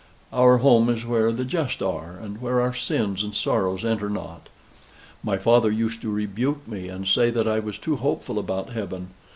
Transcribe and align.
"Our 0.33 0.57
home 0.57 0.89
is 0.89 1.05
where 1.05 1.31
the 1.31 1.45
just 1.45 1.83
are, 1.83 2.17
and 2.19 2.41
where 2.41 2.59
our 2.59 2.73
sins 2.73 3.21
and 3.21 3.35
sorrows 3.35 3.85
enter 3.85 4.09
not. 4.09 4.49
My 5.23 5.37
father 5.37 5.69
used 5.69 6.01
to 6.01 6.09
rebuke 6.11 6.67
me, 6.67 6.87
and 6.87 7.07
say 7.07 7.29
that 7.29 7.47
I 7.47 7.59
was 7.59 7.77
too 7.77 7.97
hopeful 7.97 8.39
about 8.39 8.71
heaven. 8.71 9.09